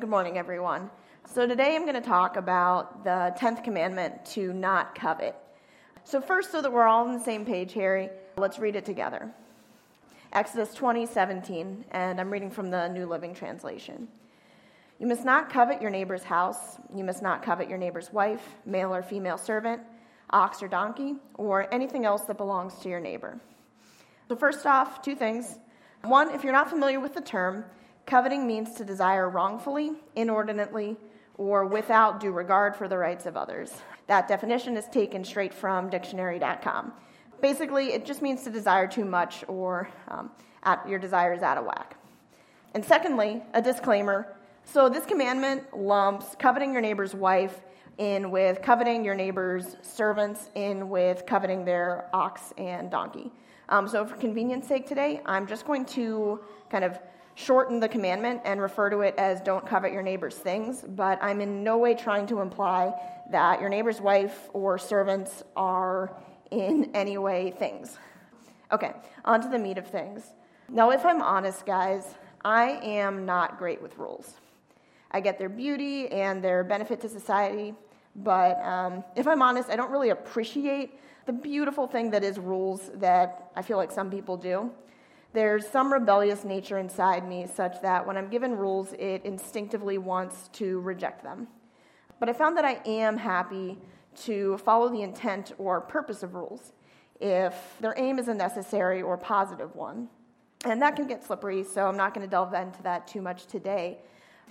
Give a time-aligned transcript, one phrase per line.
[0.00, 0.90] Good morning, everyone.
[1.32, 5.36] So, today I'm going to talk about the 10th commandment to not covet.
[6.02, 9.32] So, first, so that we're all on the same page, Harry, let's read it together.
[10.32, 14.08] Exodus 20, 17, and I'm reading from the New Living Translation.
[14.98, 16.76] You must not covet your neighbor's house.
[16.92, 19.80] You must not covet your neighbor's wife, male or female servant,
[20.30, 23.38] ox or donkey, or anything else that belongs to your neighbor.
[24.26, 25.56] So, first off, two things.
[26.02, 27.64] One, if you're not familiar with the term,
[28.06, 30.96] coveting means to desire wrongfully, inordinately,
[31.36, 33.72] or without due regard for the rights of others.
[34.06, 36.92] That definition is taken straight from dictionary.com.
[37.40, 40.30] Basically, it just means to desire too much or um,
[40.62, 41.96] at, your desire is out of whack.
[42.74, 44.36] And secondly, a disclaimer.
[44.64, 47.60] So, this commandment lumps coveting your neighbor's wife
[47.98, 53.30] in with coveting your neighbor's servants, in with coveting their ox and donkey.
[53.68, 56.40] Um, so, for convenience sake today, I'm just going to
[56.70, 56.98] kind of
[57.34, 61.40] shorten the commandment and refer to it as don't covet your neighbor's things, but I'm
[61.40, 62.92] in no way trying to imply
[63.30, 66.16] that your neighbor's wife or servants are
[66.50, 67.98] in any way things.
[68.72, 68.92] Okay,
[69.24, 70.32] on to the meat of things.
[70.68, 74.34] Now, if I'm honest, guys, I am not great with rules.
[75.10, 77.74] I get their beauty and their benefit to society,
[78.16, 82.90] but um, if I'm honest, I don't really appreciate the beautiful thing that is rules
[82.94, 84.70] that I feel like some people do.
[85.34, 90.48] There's some rebellious nature inside me such that when I'm given rules, it instinctively wants
[90.54, 91.48] to reject them.
[92.18, 93.76] But I found that I am happy
[94.22, 96.72] to follow the intent or purpose of rules
[97.20, 100.08] if their aim is a necessary or positive one.
[100.64, 103.46] And that can get slippery, so I'm not going to delve into that too much
[103.46, 103.98] today.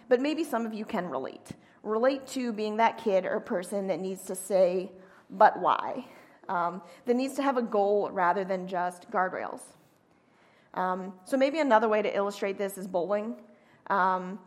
[0.09, 1.51] But maybe some of you can relate.
[1.81, 4.91] Relate to being that kid or person that needs to say,
[5.31, 6.05] but why?
[6.49, 9.61] um, that needs to have a goal rather than just guardrails.
[10.73, 13.35] Um, so maybe another way to illustrate this is bowling.
[13.87, 14.39] Um,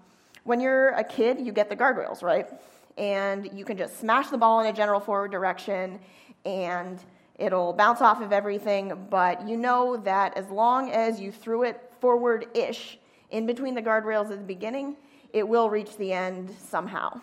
[0.45, 2.49] when you're a kid, you get the guardrails, right?
[2.97, 5.99] And you can just smash the ball in a general forward direction
[6.45, 7.01] and
[7.39, 11.93] it'll bounce off of everything, but you know that as long as you threw it
[12.01, 12.99] forward ish
[13.31, 14.97] in between the guardrails at the beginning,
[15.33, 17.21] it will reach the end somehow.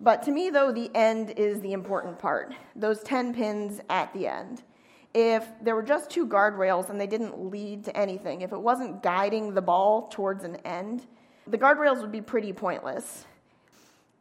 [0.00, 4.26] But to me, though, the end is the important part those 10 pins at the
[4.26, 4.62] end.
[5.18, 9.02] If there were just two guardrails and they didn't lead to anything, if it wasn't
[9.02, 11.06] guiding the ball towards an end,
[11.46, 13.24] the guardrails would be pretty pointless.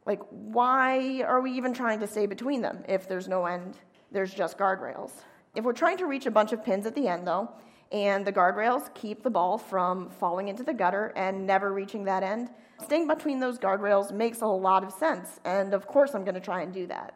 [0.06, 3.78] Like, why are we even trying to stay between them if there's no end?
[4.12, 5.12] There's just guardrails.
[5.54, 7.52] If we're trying to reach a bunch of pins at the end, though,
[7.92, 12.24] and the guardrails keep the ball from falling into the gutter and never reaching that
[12.24, 12.50] end,
[12.84, 16.42] Staying between those guardrails makes a lot of sense, and of course, I'm going to
[16.42, 17.14] try and do that.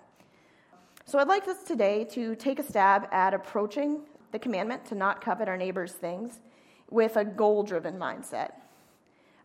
[1.09, 5.21] So, I'd like us today to take a stab at approaching the commandment to not
[5.21, 6.39] covet our neighbor's things
[6.91, 8.51] with a goal driven mindset.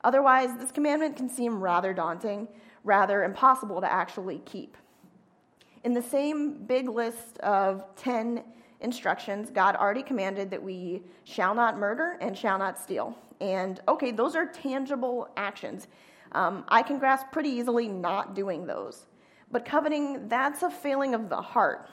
[0.03, 2.49] Otherwise, this commandment can seem rather daunting,
[2.83, 4.77] rather impossible to actually keep.
[5.85, 8.45] In the same big list of 10
[8.83, 13.17] instructions, God already commanded that we shall not murder and shall not steal.
[13.41, 15.89] And okay, those are tangible actions.
[16.33, 19.07] Um, I can grasp pretty easily not doing those.
[19.51, 21.89] But coveting, that's a failing of the heart.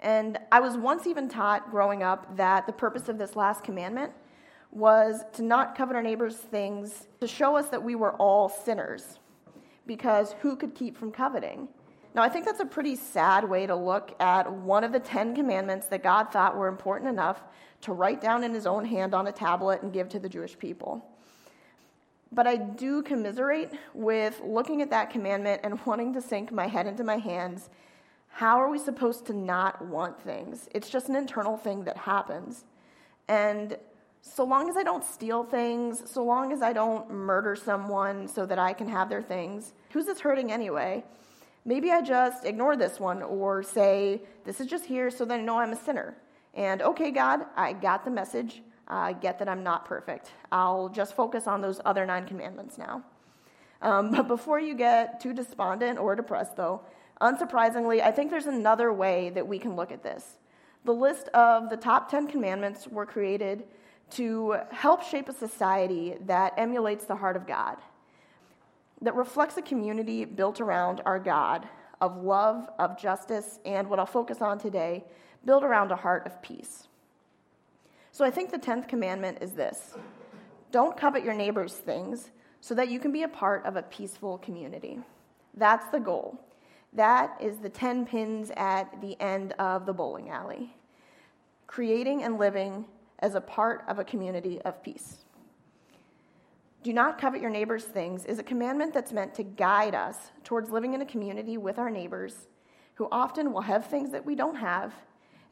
[0.00, 4.12] And I was once even taught growing up that the purpose of this last commandment
[4.70, 9.18] was to not covet our neighbor's things, to show us that we were all sinners.
[9.86, 11.68] Because who could keep from coveting?
[12.14, 15.34] Now, I think that's a pretty sad way to look at one of the Ten
[15.34, 17.42] Commandments that God thought were important enough
[17.82, 20.58] to write down in his own hand on a tablet and give to the Jewish
[20.58, 21.06] people.
[22.32, 26.86] But I do commiserate with looking at that commandment and wanting to sink my head
[26.86, 27.70] into my hands.
[28.28, 30.68] How are we supposed to not want things?
[30.74, 32.64] It's just an internal thing that happens.
[33.28, 33.76] And
[34.20, 38.44] so long as I don't steal things, so long as I don't murder someone so
[38.44, 41.04] that I can have their things, who's this hurting anyway?
[41.64, 45.42] Maybe I just ignore this one or say, this is just here so that I
[45.42, 46.16] know I'm a sinner.
[46.54, 48.62] And okay, God, I got the message.
[48.88, 50.32] I get that I'm not perfect.
[50.52, 53.02] I'll just focus on those other nine commandments now.
[53.82, 56.82] Um, but before you get too despondent or depressed, though,
[57.20, 60.38] unsurprisingly, I think there's another way that we can look at this.
[60.84, 63.64] The list of the top 10 commandments were created
[64.10, 67.76] to help shape a society that emulates the heart of God,
[69.02, 71.68] that reflects a community built around our God
[72.00, 75.04] of love, of justice, and what I'll focus on today
[75.44, 76.88] built around a heart of peace.
[78.16, 79.92] So I think the 10th commandment is this
[80.72, 82.30] don't covet your neighbor's things
[82.62, 85.00] so that you can be a part of a peaceful community.
[85.52, 86.40] That's the goal.
[86.94, 90.74] That is the 10 pins at the end of the bowling alley.
[91.66, 92.86] Creating and living
[93.18, 95.26] as a part of a community of peace.
[96.82, 100.70] do not covet your neighbor's things is a commandment that's meant to guide us towards
[100.70, 102.48] living in a community with our neighbors
[102.94, 104.94] who often will have things that we don't have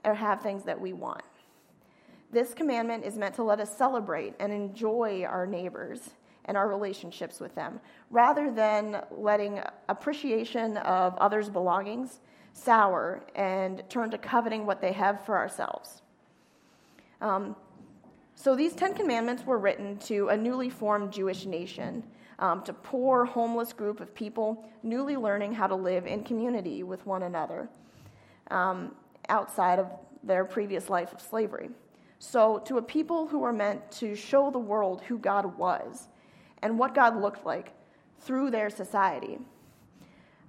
[0.02, 1.20] or have things that we want.
[2.35, 6.01] This commandment is meant to let us celebrate and enjoy our neighbors
[6.47, 7.79] and our relationships with them,
[8.11, 12.19] rather than letting appreciation of others' belongings
[12.53, 16.03] sour and turn to coveting what they have for ourselves.
[17.21, 17.55] Um,
[18.35, 22.03] so these Ten Commandments were written to a newly formed Jewish nation,
[22.41, 27.07] um, to poor, homeless group of people newly learning how to live in community with
[27.07, 27.69] one another
[28.51, 28.97] um,
[29.29, 29.87] outside of
[30.25, 31.71] their previous life of slavery.
[32.26, 36.09] So, to a people who were meant to show the world who God was
[36.62, 37.75] and what God looked like
[38.19, 39.38] through their society.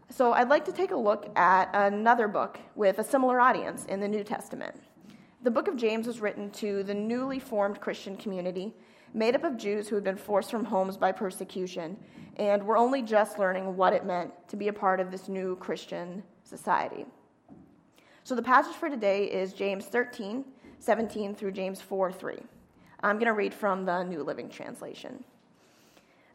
[0.10, 4.00] So, I'd like to take a look at another book with a similar audience in
[4.00, 4.74] the New Testament.
[5.44, 8.74] The book of James was written to the newly formed Christian community,
[9.14, 11.98] made up of Jews who had been forced from homes by persecution
[12.38, 15.58] and were only just learning what it meant to be a part of this new
[15.58, 17.06] Christian society.
[18.24, 20.46] So the passage for today is James 13,
[20.86, 22.38] 17 through James 4, 3.
[23.02, 25.24] I'm going to read from the New Living Translation.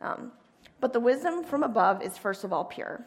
[0.00, 0.32] Um,
[0.80, 3.04] but the wisdom from above is first of all pure.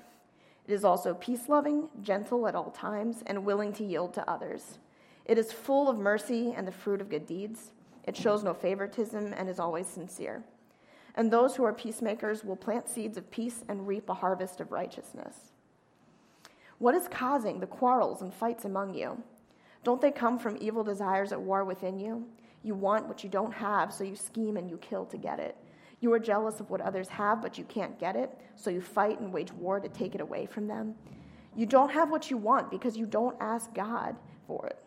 [0.66, 4.78] It is also peace loving, gentle at all times, and willing to yield to others.
[5.25, 7.72] It is full of mercy and the fruit of good deeds.
[8.06, 10.44] It shows no favoritism and is always sincere.
[11.16, 14.72] And those who are peacemakers will plant seeds of peace and reap a harvest of
[14.72, 15.51] righteousness.
[16.80, 19.22] What is causing the quarrels and fights among you?
[19.83, 22.25] Don't they come from evil desires at war within you?
[22.63, 25.57] You want what you don't have, so you scheme and you kill to get it.
[26.00, 29.19] You are jealous of what others have, but you can't get it, so you fight
[29.19, 30.95] and wage war to take it away from them.
[31.56, 34.15] You don't have what you want because you don't ask God
[34.47, 34.80] for it.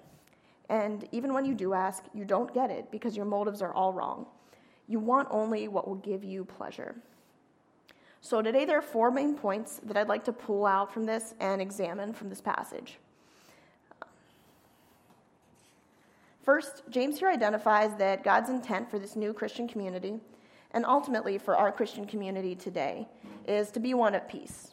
[0.68, 3.92] And even when you do ask, you don't get it because your motives are all
[3.92, 4.26] wrong.
[4.88, 6.96] You want only what will give you pleasure.
[8.20, 11.34] So, today there are four main points that I'd like to pull out from this
[11.38, 12.98] and examine from this passage.
[16.46, 20.20] First, James here identifies that God's intent for this new Christian community,
[20.70, 23.08] and ultimately for our Christian community today,
[23.48, 24.72] is to be one of peace.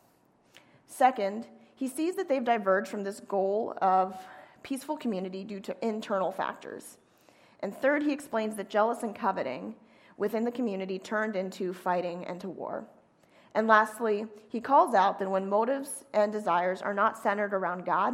[0.85, 4.15] Second, he sees that they've diverged from this goal of
[4.61, 6.99] peaceful community due to internal factors.
[7.61, 9.73] And third, he explains that jealous and coveting
[10.15, 12.85] within the community turned into fighting and to war.
[13.55, 18.13] And lastly, he calls out that when motives and desires are not centered around God,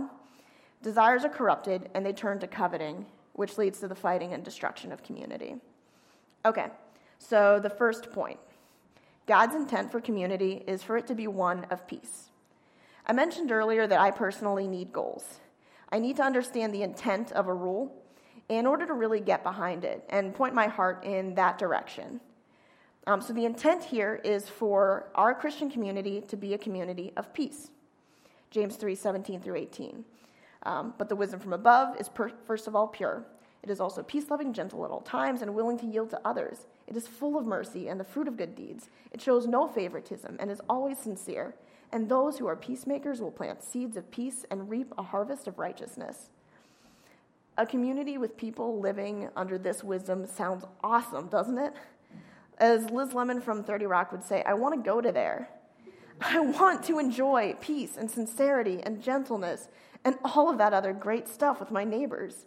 [0.81, 3.05] desires are corrupted and they turn to coveting,
[3.39, 5.55] which leads to the fighting and destruction of community.
[6.45, 6.65] Okay,
[7.19, 8.37] so the first point
[9.27, 12.31] God's intent for community is for it to be one of peace.
[13.07, 15.39] I mentioned earlier that I personally need goals.
[15.89, 17.95] I need to understand the intent of a rule
[18.49, 22.19] in order to really get behind it and point my heart in that direction.
[23.07, 27.33] Um, so, the intent here is for our Christian community to be a community of
[27.33, 27.71] peace.
[28.51, 30.03] James 3 17 through 18.
[30.63, 33.25] Um, but the wisdom from above is, per- first of all, pure.
[33.63, 36.67] It is also peace loving, gentle at all times, and willing to yield to others.
[36.87, 38.89] It is full of mercy and the fruit of good deeds.
[39.11, 41.55] It shows no favoritism and is always sincere
[41.91, 45.57] and those who are peacemakers will plant seeds of peace and reap a harvest of
[45.57, 46.29] righteousness.
[47.57, 51.73] A community with people living under this wisdom sounds awesome, doesn't it?
[52.57, 55.49] As Liz Lemon from 30 Rock would say, I want to go to there.
[56.21, 59.69] I want to enjoy peace and sincerity and gentleness
[60.03, 62.45] and all of that other great stuff with my neighbors.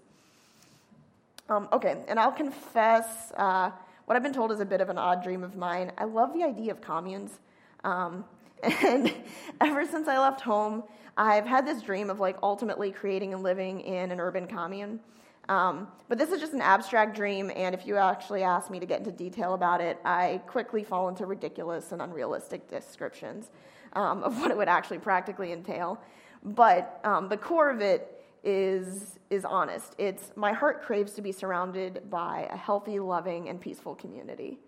[1.48, 3.70] Um, okay, and I'll confess uh,
[4.06, 5.92] what I've been told is a bit of an odd dream of mine.
[5.98, 7.38] I love the idea of communes.
[7.84, 8.24] Um,
[8.62, 9.12] and
[9.60, 10.84] ever since I left home,
[11.16, 15.00] I've had this dream of like ultimately creating and living in an urban commune.
[15.48, 18.86] Um, but this is just an abstract dream, and if you actually ask me to
[18.86, 23.50] get into detail about it, I quickly fall into ridiculous and unrealistic descriptions
[23.94, 26.00] um, of what it would actually practically entail.
[26.44, 29.94] But um, the core of it is is honest.
[29.98, 34.58] It's my heart craves to be surrounded by a healthy, loving, and peaceful community.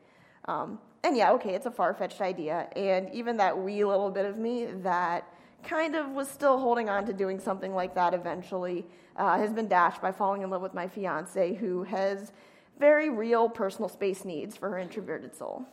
[0.46, 2.68] Um, and yeah, okay, it's a far fetched idea.
[2.76, 5.28] And even that wee little bit of me that
[5.64, 9.68] kind of was still holding on to doing something like that eventually uh, has been
[9.68, 12.32] dashed by falling in love with my fiance, who has
[12.78, 15.64] very real personal space needs for her introverted soul.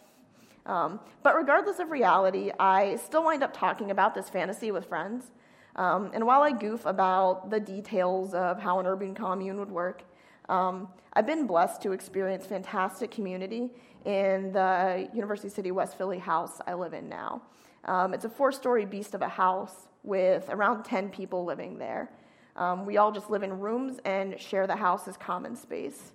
[0.66, 5.32] Um, but regardless of reality, I still wind up talking about this fantasy with friends.
[5.76, 10.04] Um, and while I goof about the details of how an urban commune would work,
[10.50, 13.70] um, I've been blessed to experience fantastic community
[14.06, 17.42] in the University City West Philly house I live in now.
[17.86, 22.12] Um, it's a four story beast of a house with around 10 people living there.
[22.56, 26.12] Um, we all just live in rooms and share the house as common space.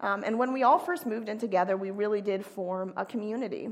[0.00, 3.70] Um, and when we all first moved in together, we really did form a community.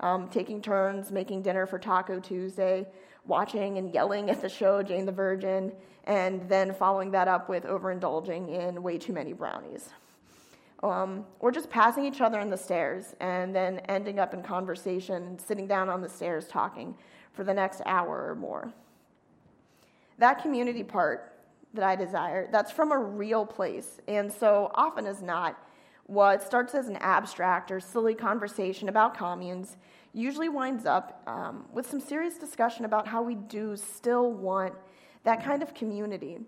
[0.00, 2.86] um, taking turns making dinner for Taco Tuesday,
[3.26, 5.72] watching and yelling at the show Jane the Virgin,
[6.04, 9.90] and then following that up with overindulging in way too many brownies.
[10.82, 15.38] Um, or just passing each other in the stairs and then ending up in conversation,
[15.38, 16.96] sitting down on the stairs talking
[17.32, 18.72] for the next hour or more.
[20.18, 21.38] That community part
[21.74, 24.00] that I desire, that's from a real place.
[24.08, 25.56] And so often as not,
[26.06, 29.76] what starts as an abstract or silly conversation about communes
[30.12, 34.74] usually winds up um, with some serious discussion about how we do still want
[35.24, 36.38] that kind of community,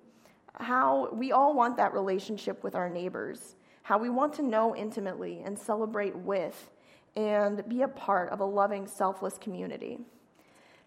[0.61, 5.43] how we all want that relationship with our neighbors, how we want to know intimately
[5.45, 6.71] and celebrate with
[7.17, 9.99] and be a part of a loving, selfless community.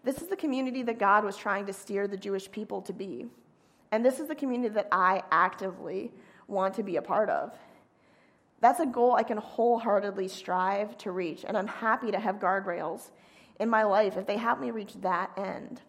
[0.02, 3.26] This is the community that God was trying to steer the Jewish people to be.
[3.92, 6.10] And this is the community that I actively
[6.48, 7.56] want to be a part of.
[8.60, 13.10] That's a goal I can wholeheartedly strive to reach, and I'm happy to have guardrails
[13.60, 15.82] in my life if they help me reach that end.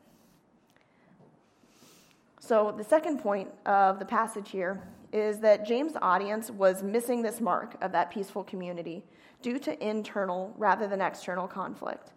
[2.39, 7.41] So, the second point of the passage here is that James' audience was missing this
[7.41, 9.03] mark of that peaceful community
[9.41, 12.11] due to internal rather than external conflict.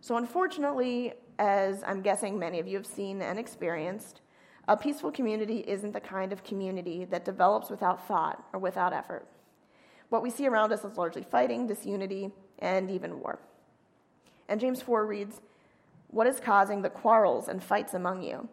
[0.00, 4.20] So, unfortunately, as I'm guessing many of you have seen and experienced,
[4.68, 9.26] a peaceful community isn't the kind of community that develops without thought or without effort.
[10.10, 13.38] What we see around us is largely fighting, disunity, and even war.
[14.48, 15.40] And James 4 reads,
[16.08, 18.48] What is causing the quarrels and fights among you?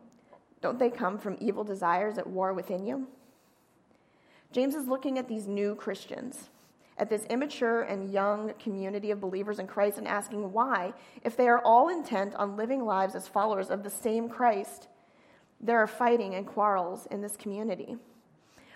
[0.61, 3.07] Don't they come from evil desires at war within you?
[4.51, 6.49] James is looking at these new Christians,
[6.97, 11.47] at this immature and young community of believers in Christ, and asking why, if they
[11.47, 14.87] are all intent on living lives as followers of the same Christ,
[15.59, 17.97] there are fighting and quarrels in this community.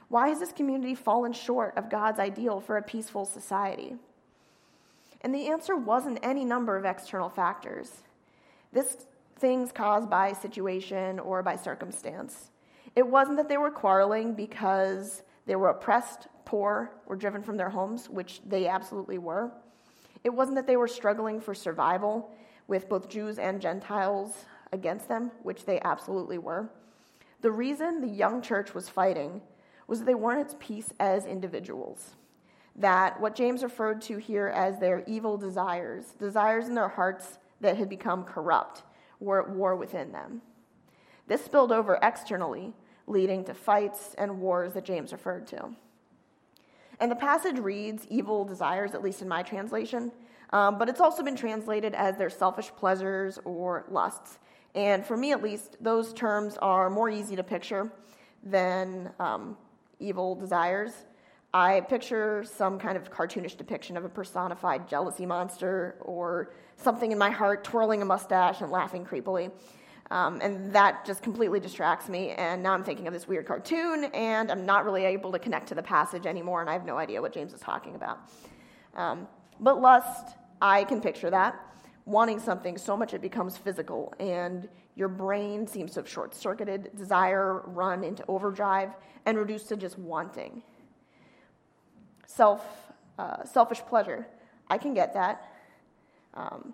[0.10, 3.96] Why has this community fallen short of God's ideal for a peaceful society?
[5.22, 8.02] And the answer wasn't any number of external factors.
[8.74, 9.06] This
[9.38, 12.52] things caused by situation or by circumstance.
[12.96, 17.70] It wasn't that they were quarreling because they were oppressed, poor, or driven from their
[17.70, 19.52] homes, which they absolutely were.
[20.24, 22.32] It wasn't that they were struggling for survival
[22.68, 26.70] with both Jews and Gentiles against them, which they absolutely were.
[27.42, 29.42] The reason the young church was fighting
[29.88, 32.12] was that they weren't at peace as individuals.
[32.76, 37.78] That what James referred to here as their evil desires, desires in their hearts that
[37.78, 38.84] had become corrupt,
[39.20, 40.42] were at war within them.
[41.28, 42.74] This spilled over externally,
[43.08, 45.70] leading to fights and wars that James referred to.
[47.00, 50.12] And the passage reads evil desires, at least in my translation,
[50.54, 54.38] um, but it's also been translated as their selfish pleasures or lusts.
[54.76, 57.92] And for me, at least, those terms are more easy to picture
[58.44, 59.58] than um,
[60.00, 60.92] evil desires.
[61.54, 67.18] I picture some kind of cartoonish depiction of a personified jealousy monster or something in
[67.18, 69.52] my heart twirling a mustache and laughing creepily.
[70.12, 72.32] Um, and that just completely distracts me.
[72.32, 75.68] And now I'm thinking of this weird cartoon, and I'm not really able to connect
[75.70, 78.20] to the passage anymore, and I have no idea what James is talking about.
[78.94, 79.26] Um,
[79.62, 81.56] but lust, I can picture that.
[82.04, 86.90] Wanting something so much it becomes physical, and your brain seems to have short circuited,
[86.98, 88.90] desire run into overdrive,
[89.26, 90.62] and reduced to just wanting.
[92.26, 92.66] Self,
[93.18, 94.28] uh, selfish pleasure.
[94.68, 95.54] I can get that.
[96.34, 96.74] Um,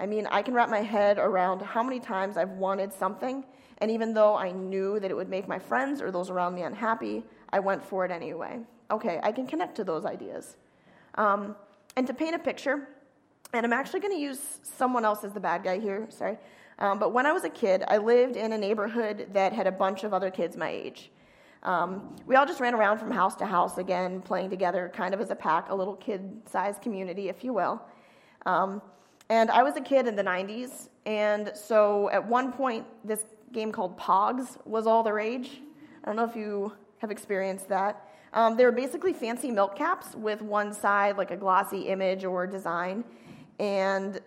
[0.00, 3.44] I mean, I can wrap my head around how many times I've wanted something,
[3.78, 6.62] and even though I knew that it would make my friends or those around me
[6.62, 7.22] unhappy,
[7.52, 8.60] I went for it anyway.
[8.90, 10.56] Okay, I can connect to those ideas.
[11.14, 11.56] Um,
[11.96, 12.88] and to paint a picture,
[13.52, 16.38] and I'm actually going to use someone else as the bad guy here, sorry.
[16.80, 19.72] Um, but when I was a kid, I lived in a neighborhood that had a
[19.72, 21.10] bunch of other kids my age.
[21.62, 25.20] Um, we all just ran around from house to house again, playing together, kind of
[25.20, 27.80] as a pack, a little kid sized community, if you will.
[28.44, 28.82] Um,
[29.28, 33.72] and I was a kid in the 90s, and so at one point, this game
[33.72, 35.60] called Pogs was all the rage.
[36.02, 38.08] I don't know if you have experienced that.
[38.32, 42.46] Um, they were basically fancy milk caps with one side like a glossy image or
[42.46, 43.04] design,
[43.58, 44.20] and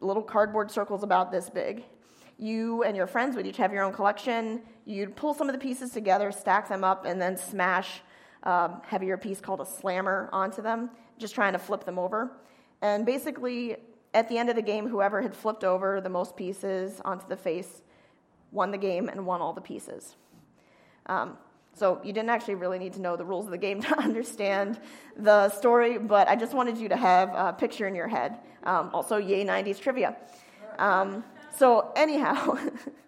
[0.00, 1.84] little cardboard circles about this big.
[2.38, 4.62] You and your friends would each have your own collection.
[4.86, 8.00] You'd pull some of the pieces together, stack them up, and then smash
[8.44, 12.30] a um, heavier piece called a slammer onto them, just trying to flip them over.
[12.80, 13.76] And basically,
[14.12, 17.36] at the end of the game, whoever had flipped over the most pieces onto the
[17.36, 17.82] face
[18.52, 20.16] won the game and won all the pieces.
[21.06, 21.36] Um,
[21.74, 24.80] so you didn't actually really need to know the rules of the game to understand
[25.16, 28.38] the story, but I just wanted you to have a picture in your head.
[28.64, 30.16] Um, also, yay 90s trivia.
[30.78, 31.24] Um,
[31.56, 32.58] so, anyhow,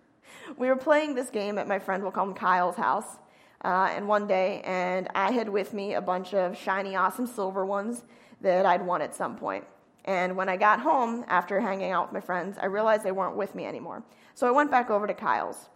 [0.57, 3.19] we were playing this game at my friend, we'll call him Kyle's house,
[3.65, 7.65] uh, and one day, and I had with me a bunch of shiny, awesome silver
[7.65, 8.05] ones
[8.41, 9.65] that I'd won at some point.
[10.05, 13.37] And when I got home after hanging out with my friends, I realized they weren't
[13.37, 14.03] with me anymore.
[14.35, 15.69] So I went back over to Kyle's.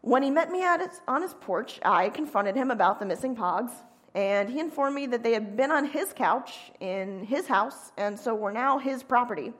[0.00, 3.72] When he met me his, on his porch, I confronted him about the missing pogs,
[4.14, 8.18] and he informed me that they had been on his couch in his house, and
[8.18, 9.52] so were now his property.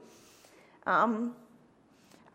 [0.87, 1.35] Um,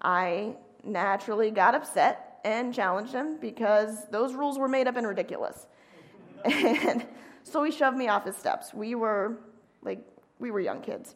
[0.03, 5.67] I naturally got upset and challenged him because those rules were made up and ridiculous.
[6.45, 7.07] and
[7.43, 8.75] so he shoved me off his steps.
[8.75, 9.39] We were
[9.83, 10.07] like,
[10.45, 11.15] we were young kids.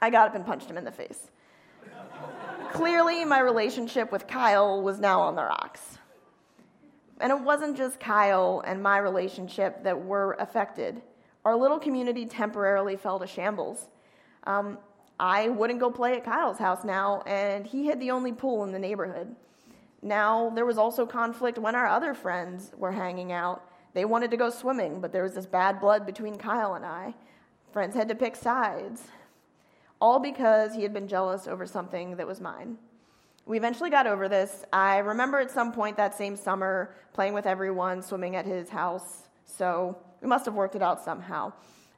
[0.00, 1.32] I got up and punched him in the face.
[2.72, 5.98] Clearly, my relationship with Kyle was now on the rocks.
[7.20, 11.02] And it wasn't just Kyle and my relationship that were affected.
[11.44, 13.88] Our little community temporarily fell to shambles.
[14.44, 14.78] Um,
[15.18, 18.70] I wouldn't go play at Kyle's house now, and he had the only pool in
[18.70, 19.34] the neighborhood.
[20.02, 23.62] Now, there was also conflict when our other friends were hanging out.
[23.94, 27.14] They wanted to go swimming, but there was this bad blood between Kyle and I.
[27.76, 29.02] Friends had to pick sides,
[30.00, 32.78] all because he had been jealous over something that was mine.
[33.44, 34.64] We eventually got over this.
[34.72, 39.28] I remember at some point that same summer playing with everyone, swimming at his house,
[39.44, 41.52] so we must have worked it out somehow.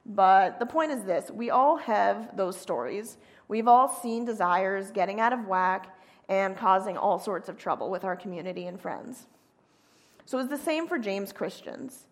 [0.04, 3.16] But the point is this we all have those stories.
[3.46, 5.96] We've all seen desires getting out of whack
[6.28, 9.28] and causing all sorts of trouble with our community and friends.
[10.24, 12.07] So it's the same for James Christians.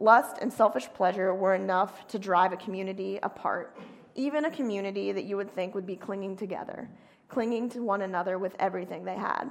[0.00, 3.76] Lust and selfish pleasure were enough to drive a community apart,
[4.14, 6.88] even a community that you would think would be clinging together,
[7.28, 9.44] clinging to one another with everything they had.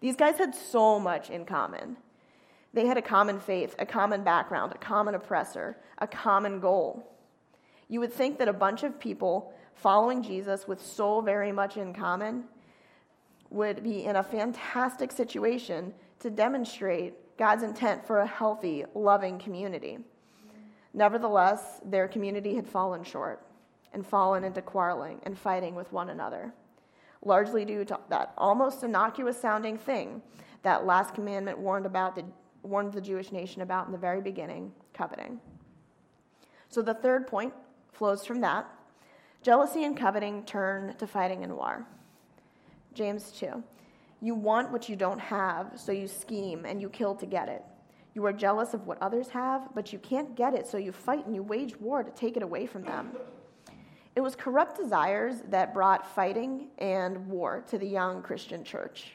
[0.00, 1.96] These guys had so much in common.
[2.74, 7.16] They had a common faith, a common background, a common oppressor, a common goal.
[7.88, 11.94] You would think that a bunch of people following Jesus with so very much in
[11.94, 12.44] common
[13.50, 19.98] would be in a fantastic situation to demonstrate God's intent for a healthy, loving community.
[20.92, 23.46] Nevertheless, their community had fallen short
[23.92, 26.52] and fallen into quarreling and fighting with one another,
[27.24, 30.20] largely due to that almost innocuous sounding thing
[30.62, 32.24] that last commandment warned about the,
[32.62, 35.38] warned the Jewish nation about in the very beginning, coveting.
[36.68, 37.54] So the third point
[37.92, 38.66] flows from that.
[39.42, 41.86] Jealousy and coveting turn to fighting and war.
[42.94, 43.62] James 2.
[44.20, 47.64] You want what you don't have, so you scheme and you kill to get it.
[48.14, 51.26] You are jealous of what others have, but you can't get it, so you fight
[51.26, 53.12] and you wage war to take it away from them.
[54.16, 59.12] It was corrupt desires that brought fighting and war to the young Christian church.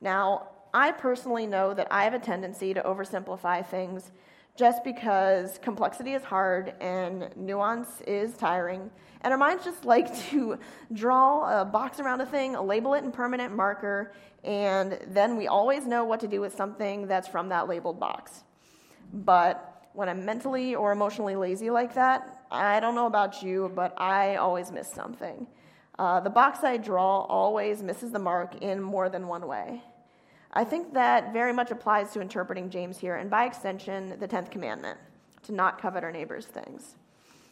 [0.00, 4.10] Now, I personally know that I have a tendency to oversimplify things
[4.56, 8.90] just because complexity is hard and nuance is tiring.
[9.20, 10.58] And our minds just like to
[10.92, 14.12] draw a box around a thing, label it in permanent marker,
[14.44, 18.44] and then we always know what to do with something that's from that labeled box.
[19.12, 24.00] But when I'm mentally or emotionally lazy like that, I don't know about you, but
[24.00, 25.46] I always miss something.
[25.98, 29.82] Uh, the box I draw always misses the mark in more than one way.
[30.56, 34.50] I think that very much applies to interpreting James here, and by extension, the 10th
[34.50, 34.98] commandment
[35.42, 36.96] to not covet our neighbor's things.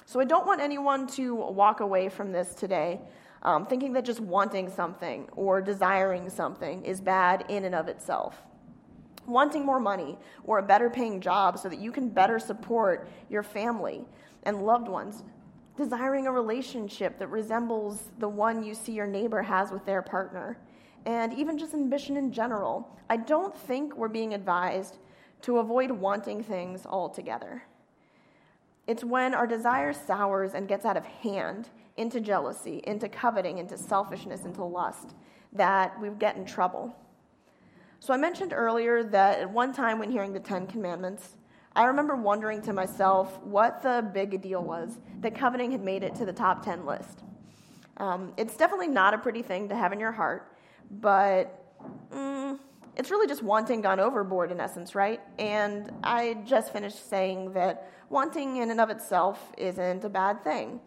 [0.07, 2.99] So I don't want anyone to walk away from this today
[3.43, 8.41] um, thinking that just wanting something or desiring something is bad in and of itself.
[9.27, 13.43] Wanting more money or a better paying job so that you can better support your
[13.43, 14.07] family
[14.45, 15.25] and loved ones.
[15.77, 20.57] Desiring a relationship that resembles the one you see your neighbor has with their partner
[21.07, 24.99] and even just ambition in general, I don't think we're being advised
[25.43, 27.63] to avoid wanting things altogether.
[28.87, 33.79] It's when our desire sours and gets out of hand into jealousy, into coveting, into
[33.79, 35.15] selfishness, into lust
[35.53, 36.95] that we get in trouble.
[38.01, 41.37] So I mentioned earlier that at one time when hearing the Ten Commandments,
[41.77, 46.15] I remember wondering to myself what the big deal was that coveting had made it
[46.17, 47.23] to the top 10 list.
[47.97, 50.54] Um, it's definitely not a pretty thing to have in your heart,
[50.91, 51.65] but
[52.13, 52.59] mm,
[52.97, 55.21] it's really just wanting gone overboard in essence, right?
[55.39, 60.81] And I just finished saying that wanting in and of itself isn't a bad thing.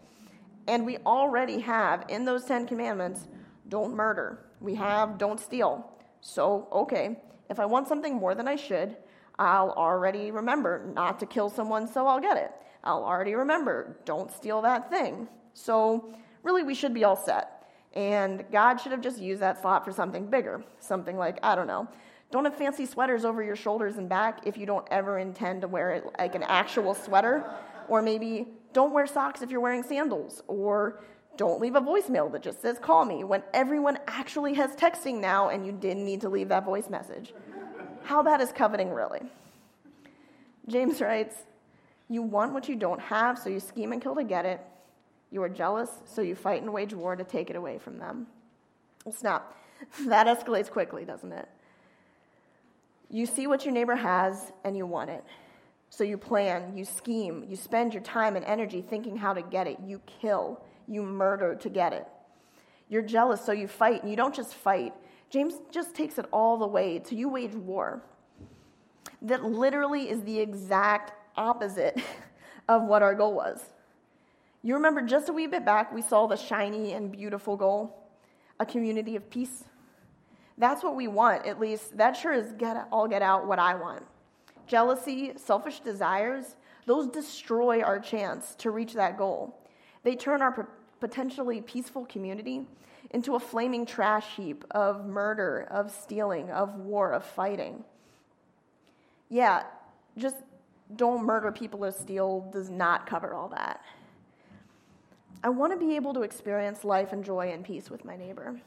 [0.66, 3.26] And we already have in those Ten Commandments
[3.68, 4.46] don't murder.
[4.60, 5.90] We have don't steal.
[6.20, 7.16] So, okay,
[7.48, 8.96] if I want something more than I should,
[9.38, 12.52] I'll already remember not to kill someone, so I'll get it.
[12.82, 15.28] I'll already remember don't steal that thing.
[15.54, 17.57] So, really, we should be all set.
[17.94, 20.62] And God should have just used that slot for something bigger.
[20.78, 21.88] Something like, I don't know,
[22.30, 25.68] don't have fancy sweaters over your shoulders and back if you don't ever intend to
[25.68, 27.44] wear it like an actual sweater.
[27.88, 30.42] Or maybe don't wear socks if you're wearing sandals.
[30.46, 31.00] Or
[31.38, 35.48] don't leave a voicemail that just says call me when everyone actually has texting now
[35.48, 37.32] and you didn't need to leave that voice message.
[38.02, 39.20] How bad is coveting really?
[40.66, 41.34] James writes,
[42.08, 44.60] You want what you don't have, so you scheme and kill to get it.
[45.30, 48.26] You are jealous, so you fight and wage war to take it away from them.
[49.10, 49.54] Snap.
[50.06, 51.48] That escalates quickly, doesn't it?
[53.10, 55.22] You see what your neighbor has and you want it.
[55.90, 59.66] So you plan, you scheme, you spend your time and energy thinking how to get
[59.66, 59.78] it.
[59.84, 62.06] You kill, you murder to get it.
[62.88, 64.94] You're jealous, so you fight, and you don't just fight.
[65.30, 68.02] James just takes it all the way to you wage war.
[69.22, 72.00] That literally is the exact opposite
[72.68, 73.60] of what our goal was.
[74.68, 77.96] You remember just a wee bit back, we saw the shiny and beautiful goal
[78.60, 79.64] a community of peace.
[80.58, 81.96] That's what we want, at least.
[81.96, 84.02] That sure is get, all get out what I want.
[84.66, 89.58] Jealousy, selfish desires, those destroy our chance to reach that goal.
[90.02, 90.68] They turn our
[91.00, 92.66] potentially peaceful community
[93.12, 97.84] into a flaming trash heap of murder, of stealing, of war, of fighting.
[99.30, 99.62] Yeah,
[100.18, 100.36] just
[100.94, 103.82] don't murder people or steal does not cover all that.
[105.42, 108.60] I want to be able to experience life and joy and peace with my neighbor.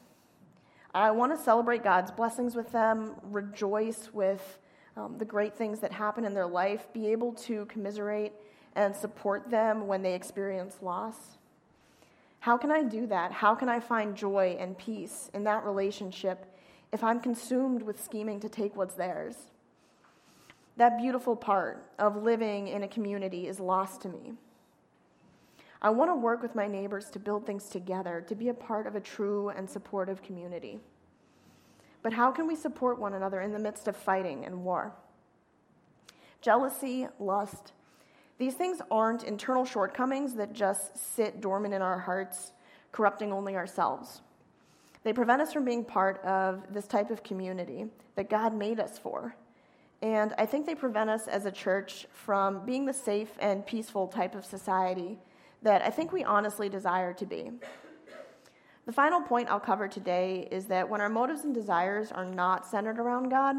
[0.94, 4.58] I want to celebrate God's blessings with them, rejoice with
[4.96, 8.32] um, the great things that happen in their life, be able to commiserate
[8.74, 11.16] and support them when they experience loss.
[12.40, 13.32] How can I do that?
[13.32, 16.46] How can I find joy and peace in that relationship
[16.92, 19.36] if I'm consumed with scheming to take what's theirs?
[20.76, 24.32] That beautiful part of living in a community is lost to me.
[25.82, 28.86] I want to work with my neighbors to build things together, to be a part
[28.86, 30.78] of a true and supportive community.
[32.02, 34.92] But how can we support one another in the midst of fighting and war?
[36.40, 37.72] Jealousy, lust,
[38.38, 42.52] these things aren't internal shortcomings that just sit dormant in our hearts,
[42.90, 44.20] corrupting only ourselves.
[45.04, 48.98] They prevent us from being part of this type of community that God made us
[48.98, 49.36] for.
[50.00, 54.08] And I think they prevent us as a church from being the safe and peaceful
[54.08, 55.18] type of society
[55.62, 57.50] that I think we honestly desire to be.
[58.84, 62.66] The final point I'll cover today is that when our motives and desires are not
[62.66, 63.54] centered around God,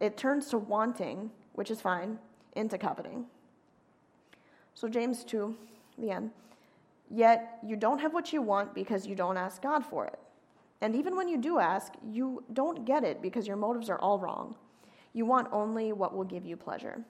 [0.00, 2.18] it turns to wanting, which is fine,
[2.56, 3.26] into coveting.
[4.74, 5.56] So, James 2,
[5.98, 6.30] the end.
[7.10, 10.18] Yet you don't have what you want because you don't ask God for it.
[10.80, 14.18] And even when you do ask, you don't get it because your motives are all
[14.18, 14.54] wrong.
[15.12, 17.04] You want only what will give you pleasure.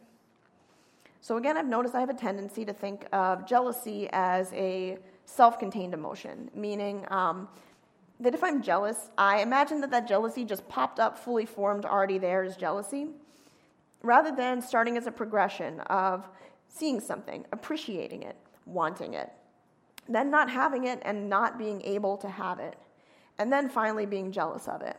[1.21, 5.59] So, again, I've noticed I have a tendency to think of jealousy as a self
[5.59, 7.49] contained emotion, meaning um,
[8.21, 12.19] that if I'm jealous, I imagine that that jealousy just popped up, fully formed, already
[12.19, 13.09] there as jealousy,
[14.03, 16.29] rather than starting as a progression of
[16.69, 19.33] seeing something, appreciating it, wanting it,
[20.09, 22.77] then not having it and not being able to have it,
[23.39, 24.97] and then finally being jealous of it.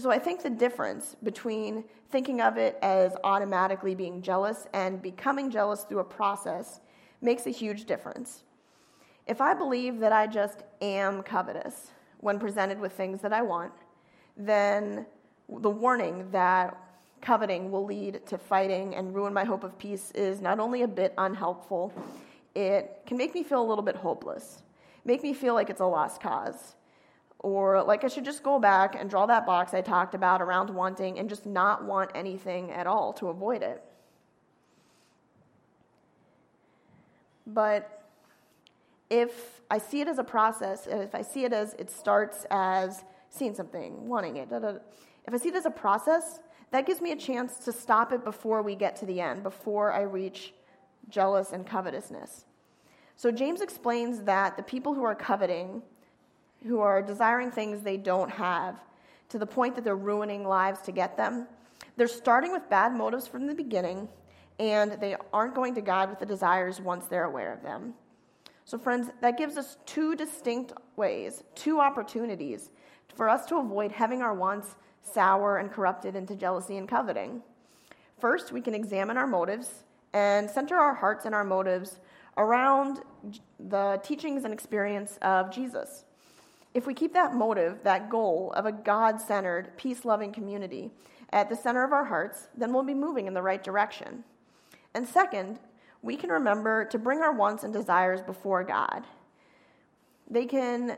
[0.00, 5.50] So I think the difference between thinking of it as automatically being jealous and becoming
[5.50, 6.80] jealous through a process
[7.20, 8.44] makes a huge difference.
[9.26, 13.72] If I believe that I just am covetous when presented with things that I want,
[14.38, 15.04] then
[15.50, 16.78] the warning that
[17.20, 20.88] coveting will lead to fighting and ruin my hope of peace is not only a
[20.88, 21.92] bit unhelpful,
[22.54, 24.62] it can make me feel a little bit hopeless,
[25.04, 26.74] make me feel like it's a lost cause
[27.40, 30.70] or like I should just go back and draw that box I talked about around
[30.70, 33.82] wanting and just not want anything at all to avoid it.
[37.46, 38.04] But
[39.08, 43.04] if I see it as a process, if I see it as it starts as
[43.30, 44.78] seeing something, wanting it, da, da, da,
[45.26, 48.22] if I see it as a process, that gives me a chance to stop it
[48.22, 50.52] before we get to the end, before I reach
[51.08, 52.44] jealous and covetousness.
[53.16, 55.82] So James explains that the people who are coveting
[56.66, 58.76] who are desiring things they don't have
[59.30, 61.46] to the point that they're ruining lives to get them.
[61.96, 64.08] They're starting with bad motives from the beginning,
[64.58, 67.94] and they aren't going to God with the desires once they're aware of them.
[68.64, 72.70] So, friends, that gives us two distinct ways, two opportunities
[73.14, 77.42] for us to avoid having our wants sour and corrupted into jealousy and coveting.
[78.18, 82.00] First, we can examine our motives and center our hearts and our motives
[82.36, 83.00] around
[83.58, 86.04] the teachings and experience of Jesus.
[86.72, 90.90] If we keep that motive, that goal of a God centered, peace loving community
[91.32, 94.24] at the center of our hearts, then we'll be moving in the right direction.
[94.94, 95.58] And second,
[96.02, 99.04] we can remember to bring our wants and desires before God.
[100.28, 100.96] They can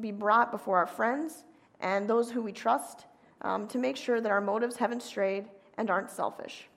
[0.00, 1.44] be brought before our friends
[1.80, 3.06] and those who we trust
[3.42, 5.46] um, to make sure that our motives haven't strayed
[5.76, 6.68] and aren't selfish.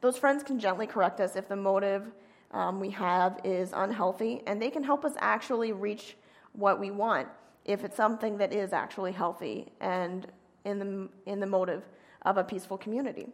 [0.00, 2.10] Those friends can gently correct us if the motive
[2.52, 6.16] um, we have is unhealthy, and they can help us actually reach
[6.52, 7.28] what we want
[7.64, 10.26] if it's something that is actually healthy and
[10.64, 11.82] in the, in the motive
[12.22, 13.26] of a peaceful community.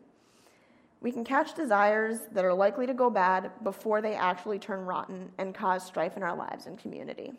[1.01, 5.31] We can catch desires that are likely to go bad before they actually turn rotten
[5.39, 7.33] and cause strife in our lives and community.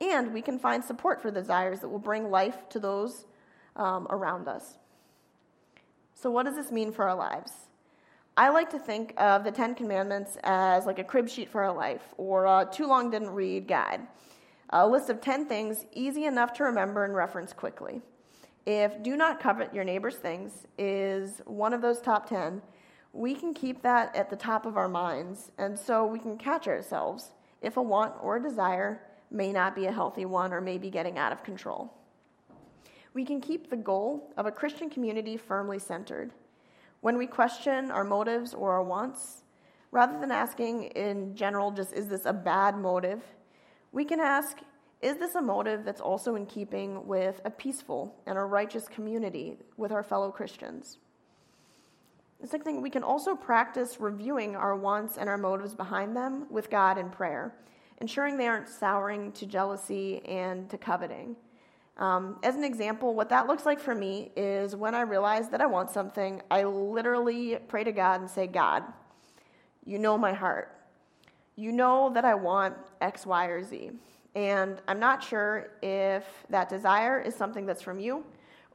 [0.00, 3.24] And we can find support for desires that will bring life to those
[3.76, 4.76] um, around us.
[6.14, 7.52] So, what does this mean for our lives?
[8.36, 11.74] I like to think of the Ten Commandments as like a crib sheet for our
[11.74, 14.00] life or a too long didn't read guide.
[14.72, 18.02] A list of 10 things easy enough to remember and reference quickly.
[18.66, 22.62] If do not covet your neighbor's things is one of those top 10,
[23.12, 26.68] we can keep that at the top of our minds, and so we can catch
[26.68, 29.02] ourselves if a want or a desire
[29.32, 31.92] may not be a healthy one or may be getting out of control.
[33.12, 36.30] We can keep the goal of a Christian community firmly centered.
[37.00, 39.42] When we question our motives or our wants,
[39.90, 43.20] rather than asking in general, just is this a bad motive,
[43.92, 44.58] we can ask,
[45.00, 49.56] is this a motive that's also in keeping with a peaceful and a righteous community
[49.76, 50.98] with our fellow Christians?
[52.40, 56.46] The second thing, we can also practice reviewing our wants and our motives behind them
[56.50, 57.54] with God in prayer,
[58.00, 61.36] ensuring they aren't souring to jealousy and to coveting.
[61.98, 65.60] Um, as an example, what that looks like for me is when I realize that
[65.60, 68.84] I want something, I literally pray to God and say, God,
[69.84, 70.79] you know my heart.
[71.60, 73.90] You know that I want X, Y, or Z.
[74.34, 78.24] And I'm not sure if that desire is something that's from you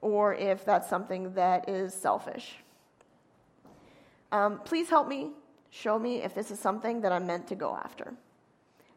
[0.01, 2.57] or if that's something that is selfish.
[4.31, 5.31] Um, please help me,
[5.71, 8.13] show me if this is something that I'm meant to go after.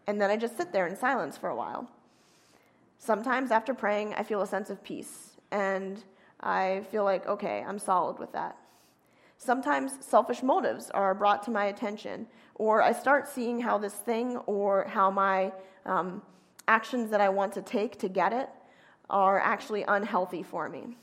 [0.06, 1.88] And then I just sit there in silence for a while.
[2.98, 6.04] Sometimes after praying, I feel a sense of peace, and
[6.40, 8.58] I feel like, okay, I'm solid with that.
[9.38, 14.36] Sometimes selfish motives are brought to my attention, or I start seeing how this thing
[14.46, 15.52] or how my
[15.86, 16.22] um,
[16.66, 18.48] actions that I want to take to get it
[19.08, 20.96] are actually unhealthy for me.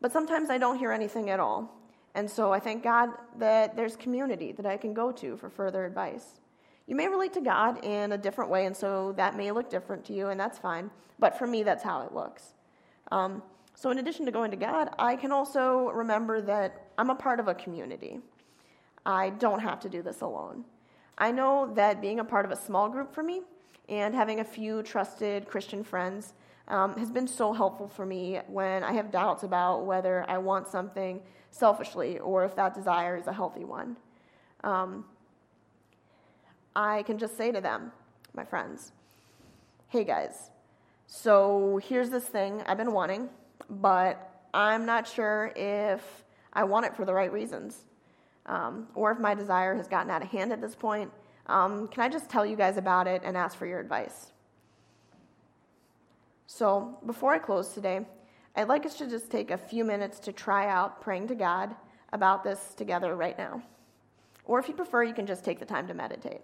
[0.00, 1.70] But sometimes I don't hear anything at all.
[2.14, 5.84] And so I thank God that there's community that I can go to for further
[5.84, 6.40] advice.
[6.86, 10.04] You may relate to God in a different way, and so that may look different
[10.06, 10.90] to you, and that's fine.
[11.18, 12.54] But for me, that's how it looks.
[13.10, 13.42] Um,
[13.74, 17.40] so, in addition to going to God, I can also remember that I'm a part
[17.40, 18.20] of a community.
[19.04, 20.64] I don't have to do this alone.
[21.18, 23.42] I know that being a part of a small group for me
[23.88, 26.34] and having a few trusted Christian friends
[26.68, 30.68] um, has been so helpful for me when I have doubts about whether I want
[30.68, 33.96] something selfishly or if that desire is a healthy one.
[34.64, 35.04] Um,
[36.74, 37.92] I can just say to them,
[38.34, 38.92] my friends,
[39.88, 40.50] hey guys,
[41.06, 43.28] so here's this thing I've been wanting,
[43.68, 46.21] but I'm not sure if
[46.52, 47.84] I want it for the right reasons,
[48.46, 51.10] um, or if my desire has gotten out of hand at this point.
[51.46, 54.32] Um, can I just tell you guys about it and ask for your advice?
[56.46, 58.06] So, before I close today,
[58.54, 61.74] I'd like us to just take a few minutes to try out praying to God
[62.12, 63.62] about this together right now.
[64.44, 66.42] Or if you prefer, you can just take the time to meditate.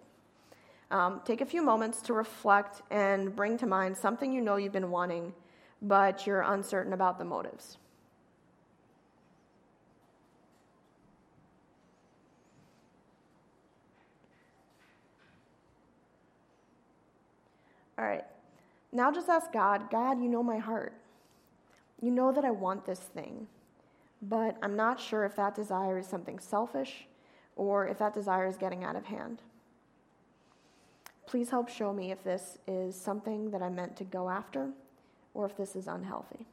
[0.90, 4.72] Um, take a few moments to reflect and bring to mind something you know you've
[4.72, 5.34] been wanting,
[5.82, 7.76] but you're uncertain about the motives.
[17.98, 18.24] All right.
[18.92, 20.94] Now just ask God, God, you know my heart.
[22.00, 23.48] You know that I want this thing,
[24.22, 27.06] but I'm not sure if that desire is something selfish
[27.56, 29.42] or if that desire is getting out of hand.
[31.26, 34.70] Please help show me if this is something that I'm meant to go after
[35.34, 36.46] or if this is unhealthy.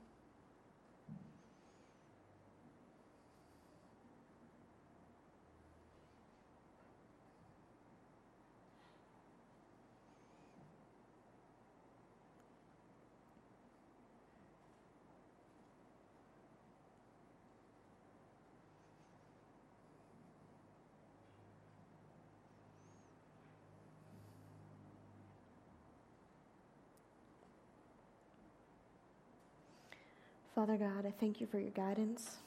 [30.55, 32.37] Father God, I thank you for your guidance.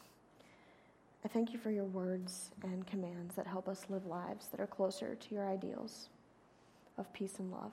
[1.22, 4.66] I thank you for your words and commands that help us live lives that are
[4.66, 6.08] closer to your ideals
[6.96, 7.72] of peace and love.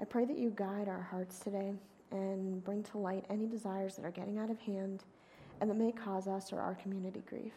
[0.00, 1.72] I pray that you guide our hearts today
[2.12, 5.02] and bring to light any desires that are getting out of hand
[5.60, 7.54] and that may cause us or our community grief.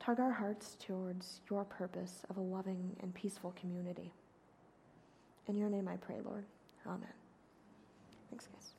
[0.00, 4.10] Tug our hearts towards your purpose of a loving and peaceful community.
[5.48, 6.44] In your name I pray, Lord.
[6.86, 7.08] Amen.
[8.30, 8.77] Thanks, guys.